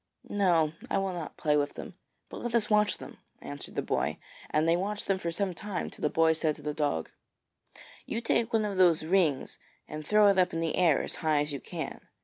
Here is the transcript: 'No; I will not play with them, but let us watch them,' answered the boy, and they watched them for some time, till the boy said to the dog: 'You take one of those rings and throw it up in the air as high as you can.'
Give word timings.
'No; 0.27 0.73
I 0.89 0.97
will 0.97 1.13
not 1.13 1.37
play 1.37 1.55
with 1.55 1.75
them, 1.75 1.93
but 2.27 2.37
let 2.41 2.55
us 2.55 2.71
watch 2.71 2.97
them,' 2.97 3.19
answered 3.39 3.75
the 3.75 3.83
boy, 3.83 4.17
and 4.49 4.67
they 4.67 4.75
watched 4.75 5.05
them 5.05 5.19
for 5.19 5.31
some 5.31 5.53
time, 5.53 5.91
till 5.91 6.01
the 6.01 6.09
boy 6.09 6.33
said 6.33 6.55
to 6.55 6.63
the 6.63 6.73
dog: 6.73 7.11
'You 8.07 8.19
take 8.19 8.51
one 8.51 8.65
of 8.65 8.77
those 8.77 9.03
rings 9.05 9.59
and 9.87 10.03
throw 10.03 10.27
it 10.29 10.39
up 10.39 10.53
in 10.53 10.59
the 10.59 10.75
air 10.75 11.03
as 11.03 11.13
high 11.17 11.41
as 11.41 11.53
you 11.53 11.59
can.' 11.59 12.01